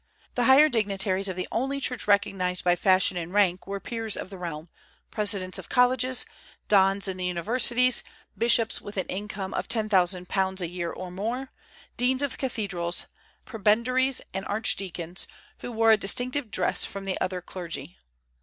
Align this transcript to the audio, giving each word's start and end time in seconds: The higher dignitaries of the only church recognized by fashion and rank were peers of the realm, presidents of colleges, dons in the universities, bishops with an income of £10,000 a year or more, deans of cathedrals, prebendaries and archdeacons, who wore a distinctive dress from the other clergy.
The 0.33 0.45
higher 0.45 0.67
dignitaries 0.67 1.27
of 1.29 1.35
the 1.35 1.47
only 1.51 1.79
church 1.79 2.07
recognized 2.07 2.63
by 2.63 2.75
fashion 2.75 3.17
and 3.17 3.31
rank 3.31 3.67
were 3.67 3.79
peers 3.79 4.17
of 4.17 4.31
the 4.31 4.37
realm, 4.39 4.67
presidents 5.11 5.59
of 5.59 5.69
colleges, 5.69 6.25
dons 6.67 7.07
in 7.07 7.17
the 7.17 7.25
universities, 7.25 8.01
bishops 8.35 8.81
with 8.81 8.97
an 8.97 9.05
income 9.05 9.53
of 9.53 9.67
£10,000 9.69 10.61
a 10.61 10.67
year 10.69 10.89
or 10.89 11.11
more, 11.11 11.51
deans 11.97 12.23
of 12.23 12.39
cathedrals, 12.39 13.05
prebendaries 13.45 14.21
and 14.33 14.43
archdeacons, 14.47 15.27
who 15.59 15.71
wore 15.71 15.91
a 15.91 15.97
distinctive 15.97 16.49
dress 16.49 16.83
from 16.83 17.05
the 17.05 17.21
other 17.21 17.39
clergy. 17.39 17.95